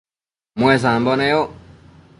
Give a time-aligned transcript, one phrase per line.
[0.57, 1.47] muesambo neyoc